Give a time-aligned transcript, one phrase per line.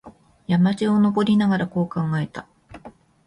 [0.47, 2.47] 山路を登りながら、こう考えた。